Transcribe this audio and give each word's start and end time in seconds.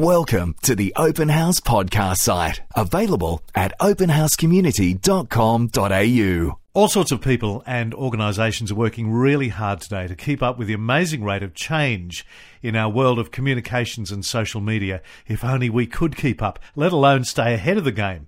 Welcome 0.00 0.56
to 0.62 0.74
the 0.74 0.94
Open 0.96 1.28
House 1.28 1.60
podcast 1.60 2.20
site, 2.20 2.62
available 2.74 3.42
at 3.54 3.78
openhousecommunity.com.au. 3.80 6.58
All 6.72 6.88
sorts 6.88 7.12
of 7.12 7.20
people 7.20 7.62
and 7.66 7.92
organisations 7.92 8.72
are 8.72 8.76
working 8.76 9.12
really 9.12 9.48
hard 9.48 9.82
today 9.82 10.06
to 10.06 10.16
keep 10.16 10.42
up 10.42 10.56
with 10.56 10.68
the 10.68 10.74
amazing 10.74 11.22
rate 11.22 11.42
of 11.42 11.52
change 11.52 12.24
in 12.62 12.76
our 12.76 12.88
world 12.88 13.18
of 13.18 13.30
communications 13.30 14.10
and 14.10 14.24
social 14.24 14.62
media. 14.62 15.02
If 15.26 15.44
only 15.44 15.68
we 15.68 15.86
could 15.86 16.16
keep 16.16 16.40
up, 16.40 16.58
let 16.74 16.92
alone 16.92 17.24
stay 17.24 17.52
ahead 17.52 17.76
of 17.76 17.84
the 17.84 17.92
game. 17.92 18.26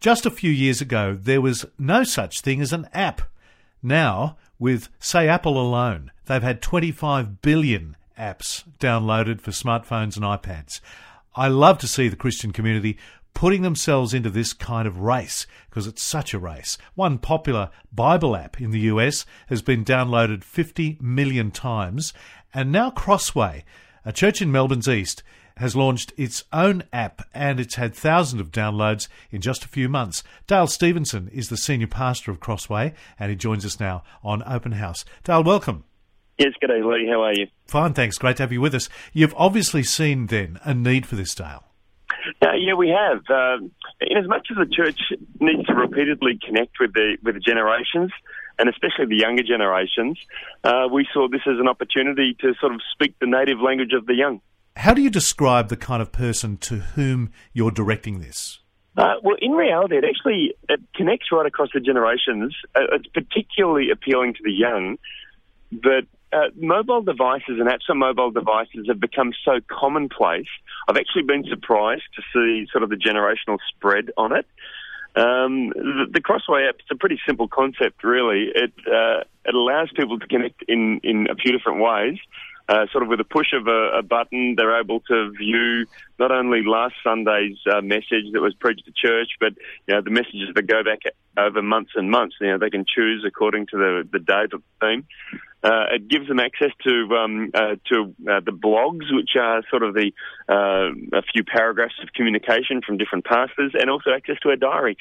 Just 0.00 0.24
a 0.24 0.30
few 0.30 0.50
years 0.50 0.80
ago, 0.80 1.18
there 1.20 1.42
was 1.42 1.66
no 1.78 2.02
such 2.02 2.40
thing 2.40 2.62
as 2.62 2.72
an 2.72 2.88
app. 2.94 3.20
Now, 3.82 4.38
with, 4.58 4.88
say, 4.98 5.28
Apple 5.28 5.60
alone, 5.60 6.12
they've 6.24 6.42
had 6.42 6.62
25 6.62 7.42
billion 7.42 7.98
apps 8.18 8.64
downloaded 8.78 9.42
for 9.42 9.50
smartphones 9.50 10.16
and 10.16 10.24
iPads. 10.24 10.80
I 11.34 11.48
love 11.48 11.78
to 11.78 11.86
see 11.86 12.08
the 12.08 12.16
Christian 12.16 12.52
community 12.52 12.98
putting 13.34 13.62
themselves 13.62 14.12
into 14.12 14.30
this 14.30 14.52
kind 14.52 14.88
of 14.88 14.98
race 14.98 15.46
because 15.68 15.86
it's 15.86 16.02
such 16.02 16.34
a 16.34 16.38
race. 16.38 16.76
One 16.94 17.18
popular 17.18 17.70
Bible 17.92 18.34
app 18.34 18.60
in 18.60 18.72
the 18.72 18.80
US 18.80 19.24
has 19.48 19.62
been 19.62 19.84
downloaded 19.84 20.42
50 20.42 20.98
million 21.00 21.50
times, 21.50 22.12
and 22.52 22.72
now 22.72 22.90
Crossway, 22.90 23.64
a 24.04 24.12
church 24.12 24.42
in 24.42 24.50
Melbourne's 24.50 24.88
East, 24.88 25.22
has 25.58 25.76
launched 25.76 26.12
its 26.16 26.42
own 26.52 26.82
app 26.92 27.22
and 27.34 27.60
it's 27.60 27.74
had 27.74 27.94
thousands 27.94 28.40
of 28.40 28.50
downloads 28.50 29.08
in 29.30 29.40
just 29.40 29.64
a 29.64 29.68
few 29.68 29.88
months. 29.88 30.24
Dale 30.46 30.66
Stephenson 30.66 31.28
is 31.32 31.48
the 31.48 31.56
senior 31.56 31.86
pastor 31.86 32.30
of 32.30 32.40
Crossway 32.40 32.94
and 33.18 33.30
he 33.30 33.36
joins 33.36 33.64
us 33.66 33.78
now 33.78 34.02
on 34.24 34.42
Open 34.46 34.72
House. 34.72 35.04
Dale, 35.22 35.44
welcome. 35.44 35.84
Yes, 36.40 36.54
good 36.58 36.68
day, 36.68 36.82
Lee. 36.82 37.06
How 37.06 37.22
are 37.22 37.34
you? 37.34 37.48
Fine, 37.66 37.92
thanks. 37.92 38.16
Great 38.16 38.38
to 38.38 38.44
have 38.44 38.50
you 38.50 38.62
with 38.62 38.74
us. 38.74 38.88
You've 39.12 39.34
obviously 39.36 39.82
seen 39.82 40.28
then 40.28 40.58
a 40.64 40.72
need 40.72 41.04
for 41.04 41.14
this, 41.14 41.34
Dale. 41.34 41.64
Uh, 42.40 42.52
yeah, 42.58 42.72
we 42.72 42.88
have. 42.88 43.18
Um, 43.28 43.70
in 44.00 44.16
as 44.16 44.26
much 44.26 44.48
as 44.50 44.56
the 44.56 44.64
church 44.64 44.98
needs 45.38 45.66
to 45.66 45.74
repeatedly 45.74 46.38
connect 46.42 46.80
with 46.80 46.94
the 46.94 47.18
with 47.22 47.34
the 47.34 47.40
generations, 47.40 48.10
and 48.58 48.70
especially 48.70 49.04
the 49.04 49.18
younger 49.18 49.42
generations, 49.42 50.18
uh, 50.64 50.88
we 50.90 51.06
saw 51.12 51.28
this 51.28 51.42
as 51.46 51.58
an 51.60 51.68
opportunity 51.68 52.34
to 52.40 52.54
sort 52.58 52.72
of 52.72 52.80
speak 52.90 53.18
the 53.20 53.26
native 53.26 53.60
language 53.60 53.92
of 53.92 54.06
the 54.06 54.14
young. 54.14 54.40
How 54.76 54.94
do 54.94 55.02
you 55.02 55.10
describe 55.10 55.68
the 55.68 55.76
kind 55.76 56.00
of 56.00 56.10
person 56.10 56.56
to 56.56 56.76
whom 56.76 57.32
you're 57.52 57.70
directing 57.70 58.20
this? 58.20 58.60
Uh, 58.96 59.16
well, 59.22 59.36
in 59.42 59.52
reality, 59.52 59.98
it 59.98 60.04
actually 60.04 60.54
it 60.70 60.80
connects 60.94 61.26
right 61.30 61.44
across 61.44 61.68
the 61.74 61.80
generations. 61.80 62.56
Uh, 62.74 62.84
it's 62.92 63.08
particularly 63.08 63.90
appealing 63.90 64.32
to 64.32 64.40
the 64.42 64.52
young, 64.52 64.96
but 65.70 66.06
uh, 66.32 66.48
mobile 66.56 67.02
devices 67.02 67.58
and 67.58 67.68
apps 67.68 67.88
on 67.88 67.98
mobile 67.98 68.30
devices 68.30 68.86
have 68.88 69.00
become 69.00 69.32
so 69.44 69.60
commonplace. 69.68 70.48
I've 70.88 70.96
actually 70.96 71.22
been 71.22 71.44
surprised 71.48 72.04
to 72.16 72.22
see 72.32 72.68
sort 72.70 72.84
of 72.84 72.90
the 72.90 72.96
generational 72.96 73.58
spread 73.74 74.10
on 74.16 74.36
it. 74.36 74.46
Um, 75.16 75.70
the, 75.70 76.06
the, 76.12 76.20
Crossway 76.20 76.68
app 76.68 76.76
is 76.76 76.86
a 76.92 76.94
pretty 76.94 77.18
simple 77.26 77.48
concept, 77.48 78.04
really. 78.04 78.52
It 78.54 78.72
uh, 78.86 79.24
it 79.44 79.54
allows 79.54 79.90
people 79.96 80.20
to 80.20 80.26
connect 80.28 80.62
in, 80.68 81.00
in 81.02 81.26
a 81.28 81.34
few 81.34 81.50
different 81.50 81.80
ways. 81.80 82.18
Uh, 82.70 82.86
sort 82.92 83.02
of 83.02 83.08
with 83.08 83.18
a 83.18 83.24
push 83.24 83.48
of 83.52 83.66
a, 83.66 83.98
a, 83.98 84.02
button, 84.02 84.54
they're 84.56 84.80
able 84.80 85.00
to 85.00 85.32
view 85.32 85.86
not 86.20 86.30
only 86.30 86.62
last 86.64 86.94
Sunday's 87.02 87.56
uh, 87.66 87.80
message 87.80 88.30
that 88.32 88.40
was 88.40 88.54
preached 88.54 88.84
to 88.84 88.92
church, 88.94 89.30
but 89.40 89.54
you 89.88 89.94
know 89.94 90.00
the 90.00 90.10
messages 90.10 90.50
that 90.54 90.68
go 90.68 90.84
back 90.84 91.00
over 91.36 91.62
months 91.62 91.90
and 91.96 92.12
months. 92.12 92.36
You 92.40 92.52
know 92.52 92.58
they 92.58 92.70
can 92.70 92.84
choose 92.86 93.24
according 93.26 93.66
to 93.72 93.76
the 93.76 94.08
the 94.12 94.20
date 94.20 94.52
of 94.52 94.62
the 94.62 94.86
theme. 94.86 95.04
Uh, 95.62 95.84
it 95.92 96.08
gives 96.08 96.26
them 96.26 96.40
access 96.40 96.70
to 96.82 97.14
um, 97.14 97.50
uh, 97.52 97.76
to 97.86 98.14
uh, 98.30 98.40
the 98.40 98.52
blogs, 98.52 99.14
which 99.14 99.30
are 99.38 99.62
sort 99.68 99.82
of 99.82 99.92
the 99.92 100.10
uh, 100.48 100.88
a 101.18 101.22
few 101.22 101.44
paragraphs 101.44 101.94
of 102.02 102.12
communication 102.14 102.80
from 102.86 102.96
different 102.96 103.26
pastors, 103.26 103.72
and 103.74 103.90
also 103.90 104.10
access 104.10 104.36
to 104.42 104.48
a 104.50 104.56
diary. 104.56 104.96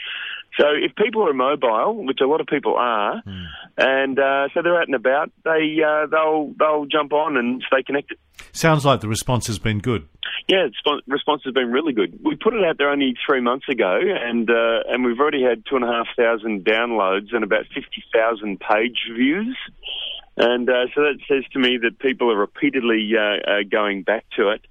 So, 0.60 0.66
if 0.74 0.94
people 0.96 1.26
are 1.30 1.34
mobile, 1.34 2.04
which 2.04 2.20
a 2.20 2.28
lot 2.28 2.42
of 2.42 2.48
people 2.48 2.76
are, 2.76 3.22
mm. 3.26 3.46
And 3.80 4.20
uh, 4.20 4.50
so 4.54 4.62
they're 4.62 4.80
out 4.80 4.88
and 4.88 4.96
about, 4.96 5.32
they 5.44 5.78
uh, 5.86 6.06
they'll 6.08 6.54
they'll 6.60 6.86
jump 6.86 7.14
on 7.14 7.38
and 7.38 7.64
stay 7.66 7.82
connected. 7.84 8.18
Sounds 8.52 8.86
like 8.86 9.02
the 9.02 9.08
response 9.08 9.48
has 9.48 9.60
been 9.60 9.80
good. 9.80 10.08
Yeah, 10.48 10.68
the 10.86 11.02
response 11.08 11.44
has 11.46 11.54
been 11.54 11.72
really 11.72 11.94
good. 11.94 12.20
We 12.24 12.36
put 12.36 12.54
it 12.54 12.64
out 12.64 12.78
there 12.78 12.90
only 12.90 13.16
three 13.26 13.42
months 13.42 13.68
ago, 13.70 14.00
and 14.02 14.50
and 14.50 15.06
we've 15.06 15.20
already 15.20 15.44
had 15.44 15.64
two 15.70 15.76
and 15.76 15.86
a 15.86 15.88
half 15.88 16.08
thousand 16.18 16.66
downloads 16.66 17.34
and 17.34 17.44
about 17.44 17.66
fifty 17.74 18.04
thousand 18.14 18.60
page 18.60 19.10
views. 19.16 19.58
And 20.38 20.70
uh, 20.70 20.86
so 20.96 21.02
that 21.02 21.20
says 21.28 21.44
to 21.52 21.60
me 21.60 21.78
that 21.84 22.00
people 22.00 22.32
are 22.32 22.38
repeatedly 22.38 23.12
uh, 23.18 23.22
uh, 23.22 23.58
going 23.70 24.04
back 24.04 24.26
to 24.38 24.50
it. 24.50 24.62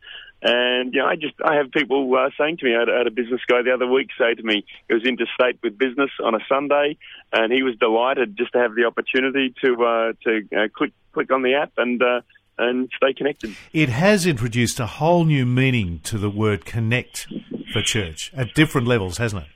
And 0.41 0.95
you 0.95 1.01
know, 1.01 1.07
I 1.07 1.17
just 1.17 1.35
I 1.45 1.57
have 1.57 1.73
people 1.73 2.15
uh, 2.15 2.31
saying 2.39 2.59
to 2.59 2.65
me, 2.65 2.77
I 2.77 2.81
had, 2.81 2.89
I 2.89 2.99
had, 2.99 3.07
a 3.09 3.11
business 3.11 3.41
guy 3.49 3.63
the 3.63 3.73
other 3.73 3.89
week 3.89 4.09
say 4.17 4.35
to 4.35 4.43
me, 4.43 4.65
he 4.87 4.95
was 4.95 5.05
interstate 5.05 5.59
with 5.63 5.77
business 5.77 6.11
on 6.23 6.35
a 6.37 6.39
Sunday, 6.49 6.97
and 7.33 7.53
he 7.53 7.65
was 7.65 7.75
delighted 7.77 8.37
just 8.37 8.53
to 8.53 8.59
have 8.59 8.77
the 8.77 8.85
opportunity 8.85 9.53
to 9.65 9.85
uh, 9.85 10.13
to 10.25 10.49
uh, 10.57 10.69
click 10.73 10.93
click 11.13 11.33
on 11.33 11.43
the 11.43 11.55
app 11.55 11.73
and 11.77 12.01
uh, 12.01 12.21
and 12.57 12.89
stay 12.97 13.13
connected. 13.15 13.57
It 13.73 13.89
has 13.89 14.27
introduced 14.27 14.79
a 14.79 14.87
whole 14.87 15.25
new 15.25 15.45
meaning 15.45 16.01
to 16.05 16.19
the 16.19 16.31
word 16.31 16.65
connect 16.65 17.27
for 17.73 17.83
church 17.83 18.33
at 18.37 18.55
different 18.55 18.87
levels, 18.87 19.19
hasn't 19.19 19.43
it? 19.43 19.49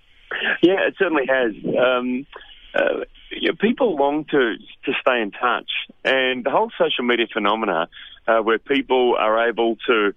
Yeah, 0.62 0.86
it 0.86 0.94
certainly 0.98 1.26
has. 1.28 1.52
Um, 1.78 2.26
uh, 2.74 3.04
you 3.30 3.48
know, 3.48 3.54
people 3.60 3.96
long 3.96 4.24
to 4.26 4.56
to 4.84 4.92
stay 5.00 5.20
in 5.20 5.30
touch, 5.30 5.70
and 6.04 6.44
the 6.44 6.50
whole 6.50 6.70
social 6.76 7.04
media 7.04 7.26
phenomena, 7.32 7.88
uh, 8.26 8.38
where 8.38 8.58
people 8.58 9.16
are 9.18 9.48
able 9.48 9.76
to 9.86 10.14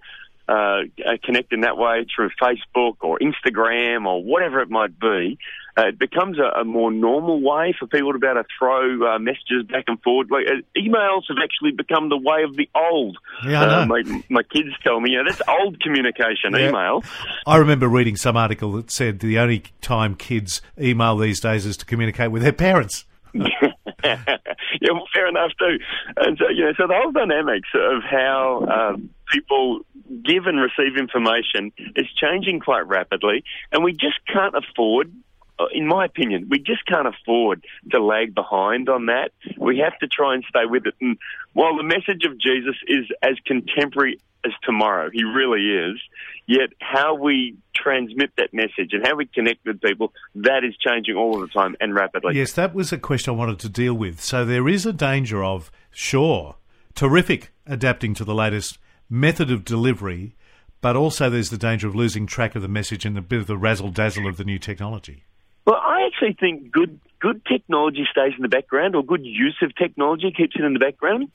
uh, 0.48 0.82
connect 1.24 1.54
in 1.54 1.62
that 1.62 1.78
way 1.78 2.06
through 2.16 2.30
Facebook 2.42 2.98
or 3.02 3.20
Instagram 3.20 4.06
or 4.06 4.24
whatever 4.24 4.62
it 4.62 4.70
might 4.70 5.00
be, 5.00 5.38
uh, 5.78 5.88
it 5.88 6.00
becomes 6.00 6.38
a, 6.40 6.62
a, 6.62 6.64
more 6.64 6.90
normal 6.92 7.42
way 7.42 7.76
for 7.78 7.86
people 7.88 8.14
to 8.14 8.20
be 8.20 8.28
able 8.28 8.42
to 8.42 8.48
throw 8.58 9.16
uh, 9.16 9.20
messages 9.20 9.64
back 9.70 9.84
and 9.88 10.02
forward. 10.02 10.30
Like, 10.32 10.46
uh, 10.48 10.62
emails 10.78 11.24
have 11.28 11.38
actually 11.44 11.72
become 11.72 12.10
the 12.10 12.18
way 12.18 12.44
of 12.44 12.56
the 12.56 12.70
old. 12.76 13.18
Yeah, 13.46 13.64
uh, 13.64 13.86
my, 13.86 14.04
my 14.30 14.44
kids 14.44 14.70
tell 14.84 15.02
me, 15.02 15.12
yeah, 15.14 15.24
that's 15.28 15.42
old 15.48 15.82
communication, 15.82 16.54
yeah. 16.54 16.70
email. 16.70 17.04
I 17.46 17.58
remember 17.58 17.90
reading 17.90 18.16
some 18.16 18.38
article 18.38 18.72
that 18.74 18.90
said 18.90 19.20
the 19.20 19.38
only 19.38 19.64
time 19.82 20.16
kids 20.16 20.62
email 20.80 21.18
these 21.18 21.42
days 21.42 21.66
is 21.66 21.76
to 21.78 21.86
communicate 21.86 22.32
with 22.32 22.44
their 22.44 22.54
parents. 22.54 23.06
yeah, 24.06 24.92
well, 24.92 25.08
fair 25.14 25.28
enough 25.28 25.52
too. 25.60 25.78
And 26.18 26.38
so, 26.38 26.50
you 26.50 26.66
know, 26.66 26.74
so 26.78 26.88
the 26.88 26.94
whole 26.94 27.12
dynamics 27.12 27.70
of 27.74 28.04
how 28.04 28.66
um, 28.70 29.10
people 29.32 29.82
give 30.24 30.46
and 30.46 30.60
receive 30.60 30.98
information 30.98 31.72
is 31.96 32.08
changing 32.16 32.60
quite 32.60 32.88
rapidly, 32.88 33.44
and 33.72 33.84
we 33.84 33.94
just 33.94 34.20
can't 34.32 34.56
afford 34.56 35.12
uh, 35.58 35.66
in 35.72 35.88
my 35.88 36.06
opinion, 36.06 36.48
we 36.50 36.60
just 36.60 36.86
can't 36.86 37.08
afford 37.08 37.64
to 37.92 38.04
lag 38.04 38.36
behind 38.36 38.90
on 38.90 39.06
that. 39.06 39.32
We 39.58 39.80
have 39.80 39.98
to 40.00 40.08
try 40.08 40.34
and 40.34 40.44
stay 40.50 40.66
with 40.66 40.86
it. 40.86 40.96
And 41.00 41.18
while 41.54 41.78
the 41.78 41.84
message 41.84 42.26
of 42.26 42.38
Jesus 42.38 42.76
is 42.88 43.06
as 43.22 43.36
contemporary 43.46 44.20
as 44.44 44.52
tomorrow, 44.64 45.10
he 45.12 45.24
really 45.24 45.92
is, 45.92 46.00
yet 46.46 46.70
how 46.80 47.16
we 47.16 47.56
transmit 47.74 48.32
that 48.38 48.54
message 48.54 48.92
and 48.92 49.06
how 49.06 49.16
we 49.16 49.26
connect 49.26 49.66
with 49.66 49.82
people, 49.82 50.12
that 50.36 50.64
is 50.64 50.76
changing 50.78 51.16
all 51.16 51.40
the 51.40 51.48
time 51.48 51.76
and 51.80 51.96
rapidly. 51.96 52.36
Yes, 52.36 52.52
that 52.54 52.76
was 52.76 52.92
a 52.92 52.98
question 52.98 53.34
I 53.34 53.38
wanted 53.38 53.60
to 53.60 53.70
deal 53.70 53.94
with. 53.94 54.22
So 54.22 54.46
there 54.46 54.68
is 54.68 54.86
a 54.86 54.94
danger 54.94 55.44
of, 55.44 55.72
sure, 55.90 56.58
terrific 56.94 57.52
adapting 57.66 58.14
to 58.16 58.26
the 58.26 58.36
latest 58.36 58.78
method 59.10 59.52
of 59.52 59.64
delivery, 59.64 60.36
but 60.82 60.96
also 60.96 61.30
there's 61.30 61.50
the 61.50 61.58
danger 61.58 61.88
of 61.88 61.96
losing 61.96 62.26
track 62.26 62.56
of 62.56 62.62
the 62.62 62.68
message 62.68 63.06
and 63.06 63.18
a 63.18 63.22
bit 63.22 63.40
of 63.40 63.48
the 63.48 63.58
razzle 63.58 63.92
dazzle 63.92 64.28
of 64.28 64.38
the 64.38 64.44
new 64.44 64.60
technology. 64.60 65.24
Well, 65.66 65.76
I 65.76 66.08
actually 66.08 66.34
think 66.34 66.72
good 66.72 67.00
good 67.20 67.44
technology 67.46 68.06
stays 68.12 68.34
in 68.36 68.42
the 68.42 68.50
background, 68.50 68.96
or 68.96 69.04
good 69.04 69.26
use 69.26 69.58
of 69.62 69.76
technology 69.76 70.32
keeps 70.32 70.56
it 70.56 70.64
in 70.64 70.74
the 70.74 70.80
background. 70.80 71.32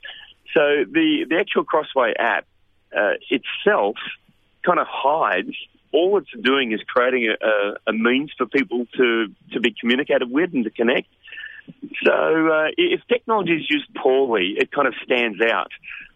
So 0.54 0.84
the 0.90 1.26
the 1.28 1.36
actual 1.36 1.64
Crossway 1.64 2.14
app 2.18 2.46
uh, 2.96 3.14
itself 3.28 3.96
kind 4.64 4.78
of 4.78 4.86
hides. 4.88 5.56
All 5.92 6.18
it's 6.18 6.30
doing 6.40 6.70
is 6.70 6.80
creating 6.86 7.28
a, 7.28 7.44
a, 7.44 7.74
a, 7.88 7.92
means 7.92 8.30
for 8.38 8.46
people 8.46 8.86
to 8.96 9.26
to 9.52 9.60
be 9.60 9.74
communicated 9.78 10.30
with 10.30 10.54
and 10.54 10.64
to 10.64 10.70
connect. 10.70 11.08
So 12.04 12.12
uh, 12.12 12.68
if 12.76 13.00
technology 13.08 13.52
is 13.52 13.66
used 13.68 13.94
poorly, 13.94 14.54
it 14.56 14.72
kind 14.72 14.88
of 14.88 14.94
stands 15.04 15.40
out. 15.42 15.70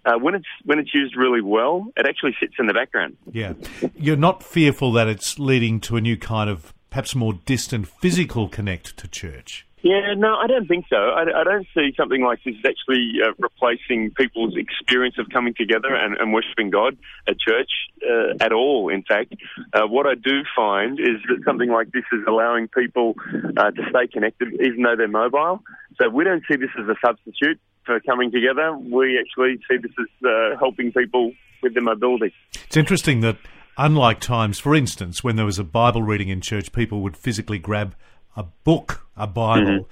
Uh, 0.07 0.19
when 0.19 0.35
it's 0.35 0.47
when 0.65 0.79
it's 0.79 0.93
used 0.93 1.17
really 1.17 1.41
well, 1.41 1.87
it 1.97 2.07
actually 2.07 2.37
sits 2.39 2.55
in 2.59 2.67
the 2.67 2.75
background. 2.75 3.17
Yeah, 3.33 3.55
you're 3.97 4.17
not 4.17 4.43
fearful 4.43 4.93
that 4.93 5.09
it's 5.09 5.39
leading 5.39 5.81
to 5.81 5.97
a 5.97 6.01
new 6.01 6.19
kind 6.19 6.51
of 6.51 6.75
perhaps 6.91 7.15
more 7.15 7.33
distant 7.33 7.89
physical 7.89 8.49
connect 8.49 8.97
to 8.99 9.09
church. 9.09 9.67
Yeah, 9.85 10.15
no, 10.17 10.35
I 10.35 10.47
don't 10.47 10.67
think 10.67 10.87
so. 10.89 10.97
I, 10.97 11.43
I 11.43 11.45
don't 11.45 11.67
see 11.75 11.93
something 11.95 12.23
like 12.23 12.43
this 12.43 12.55
actually 12.65 13.21
uh, 13.23 13.33
replacing 13.39 14.13
people's 14.17 14.57
experience 14.57 15.17
of 15.19 15.29
coming 15.29 15.53
together 15.53 15.95
and, 15.95 16.17
and 16.17 16.33
worshipping 16.33 16.71
God 16.71 16.97
at 17.29 17.39
church 17.39 17.69
uh, 18.03 18.33
at 18.41 18.51
all. 18.51 18.89
In 18.89 19.03
fact, 19.03 19.35
uh, 19.75 19.87
what 19.87 20.07
I 20.07 20.15
do 20.15 20.41
find 20.57 20.99
is 20.99 21.21
that 21.29 21.45
something 21.45 21.69
like 21.69 21.93
this 21.93 22.05
is 22.15 22.21
allowing 22.27 22.67
people 22.69 23.15
uh, 23.59 23.73
to 23.73 23.83
stay 23.91 24.07
connected 24.11 24.55
even 24.55 24.85
though 24.85 24.97
they're 24.97 25.07
mobile. 25.07 25.63
So 26.01 26.09
we 26.09 26.25
don't 26.25 26.43
see 26.51 26.57
this 26.57 26.71
as 26.79 26.89
a 26.89 26.97
substitute 27.05 27.61
for 27.85 28.01
coming 28.01 28.33
together. 28.33 28.75
We 28.75 29.21
actually 29.21 29.61
see 29.71 29.77
this 29.77 29.93
as 30.01 30.27
uh, 30.27 30.59
helping 30.59 30.93
people 30.93 31.33
with 31.63 31.75
their 31.75 31.83
mobility. 31.83 32.33
It's 32.55 32.79
interesting 32.79 33.21
that 33.21 33.37
Unlike 33.77 34.21
times, 34.21 34.61
for 34.61 34.77
instance, 34.77 35.25
when 35.25 35.35
there 35.35 35.45
was 35.45 35.59
a 35.59 35.65
Bible 35.65 36.05
reading 36.05 36.29
in 36.29 36.41
church, 36.41 36.71
people 36.71 37.01
would 37.01 37.17
physically 37.17 37.59
grab 37.59 37.97
a 38.37 38.45
book, 38.65 39.07
a 39.17 39.27
Bible. 39.27 39.67
Mm-hmm. 39.67 39.91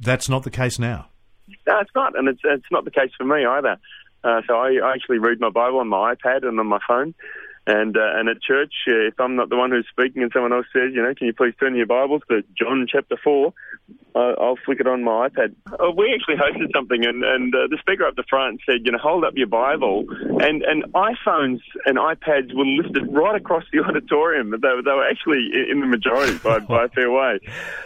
That's 0.00 0.28
not 0.28 0.42
the 0.42 0.50
case 0.50 0.78
now. 0.78 1.08
No, 1.66 1.78
it's 1.80 1.90
not, 1.94 2.18
and 2.18 2.28
it's 2.28 2.40
it's 2.44 2.70
not 2.70 2.84
the 2.84 2.90
case 2.90 3.10
for 3.16 3.24
me 3.24 3.44
either. 3.44 3.78
Uh, 4.24 4.42
so 4.46 4.56
I, 4.56 4.78
I 4.82 4.94
actually 4.94 5.18
read 5.18 5.40
my 5.40 5.50
Bible 5.50 5.78
on 5.78 5.88
my 5.88 6.14
iPad 6.14 6.46
and 6.46 6.58
on 6.58 6.66
my 6.66 6.80
phone. 6.86 7.14
And 7.68 7.98
uh, 7.98 8.16
and 8.16 8.30
at 8.30 8.40
church, 8.40 8.72
uh, 8.88 9.12
if 9.12 9.20
I'm 9.20 9.36
not 9.36 9.50
the 9.50 9.56
one 9.56 9.70
who's 9.70 9.86
speaking 9.90 10.22
and 10.22 10.32
someone 10.32 10.54
else 10.54 10.64
says, 10.72 10.92
you 10.94 11.02
know, 11.02 11.12
can 11.14 11.26
you 11.26 11.34
please 11.34 11.52
turn 11.60 11.76
your 11.76 11.84
Bibles 11.84 12.22
to 12.30 12.42
John 12.58 12.86
chapter 12.90 13.18
four, 13.22 13.52
uh, 14.14 14.32
I'll 14.40 14.56
flick 14.64 14.80
it 14.80 14.86
on 14.86 15.04
my 15.04 15.28
iPad. 15.28 15.54
Uh, 15.70 15.90
we 15.90 16.14
actually 16.14 16.36
hosted 16.36 16.72
something, 16.74 17.04
and 17.04 17.22
and 17.22 17.54
uh, 17.54 17.68
the 17.68 17.76
speaker 17.78 18.06
up 18.06 18.16
the 18.16 18.22
front 18.22 18.62
said, 18.64 18.86
you 18.86 18.92
know, 18.92 18.96
hold 18.96 19.22
up 19.22 19.34
your 19.36 19.48
Bible, 19.48 20.06
and 20.40 20.62
and 20.62 20.84
iPhones 20.94 21.60
and 21.84 21.98
iPads 21.98 22.56
were 22.56 22.64
listed 22.64 23.06
right 23.10 23.36
across 23.36 23.64
the 23.70 23.80
auditorium. 23.84 24.50
They, 24.50 24.68
were 24.68 24.80
they 24.80 24.90
were 24.90 25.06
actually 25.06 25.50
in 25.70 25.80
the 25.80 25.86
majority 25.86 26.38
by 26.38 26.60
by 26.60 26.84
a 26.84 26.88
fair 26.88 27.10
way, 27.12 27.38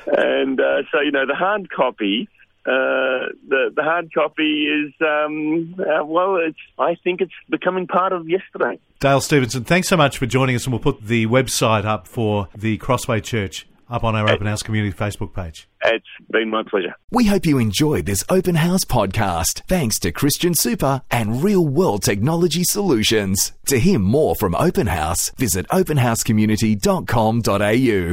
and 0.06 0.60
uh, 0.60 0.82
so 0.92 1.00
you 1.00 1.10
know 1.10 1.26
the 1.26 1.34
hard 1.34 1.72
copy 1.72 2.28
uh, 2.64 3.26
the 3.48 3.72
the 3.74 3.82
hard 3.82 4.12
copy 4.14 4.66
is 4.66 4.92
um, 5.00 5.74
uh, 5.78 6.04
well, 6.04 6.36
it's 6.36 6.58
I 6.78 6.96
think 7.02 7.20
it's 7.20 7.32
becoming 7.50 7.86
part 7.86 8.12
of 8.12 8.28
yesterday. 8.28 8.78
Dale 9.00 9.20
Stephenson, 9.20 9.64
thanks 9.64 9.88
so 9.88 9.96
much 9.96 10.18
for 10.18 10.26
joining 10.26 10.54
us, 10.54 10.64
and 10.64 10.72
we'll 10.72 10.80
put 10.80 11.02
the 11.02 11.26
website 11.26 11.84
up 11.84 12.06
for 12.06 12.48
the 12.56 12.78
Crossway 12.78 13.20
Church 13.20 13.66
up 13.92 14.02
on 14.04 14.14
our 14.16 14.30
Open 14.30 14.46
House 14.46 14.62
Community 14.62 14.96
Facebook 14.96 15.34
page. 15.34 15.68
It's 15.84 16.06
been 16.30 16.48
my 16.48 16.62
pleasure. 16.62 16.94
We 17.10 17.26
hope 17.26 17.44
you 17.44 17.58
enjoyed 17.58 18.06
this 18.06 18.24
Open 18.30 18.54
House 18.54 18.84
podcast, 18.84 19.60
thanks 19.68 19.98
to 20.00 20.10
Christian 20.12 20.54
Super 20.54 21.02
and 21.10 21.42
Real 21.42 21.66
World 21.66 22.02
Technology 22.02 22.64
Solutions. 22.64 23.52
To 23.66 23.78
hear 23.78 23.98
more 23.98 24.34
from 24.34 24.54
Open 24.54 24.86
House, 24.86 25.28
visit 25.30 25.68
openhousecommunity.com.au. 25.68 28.10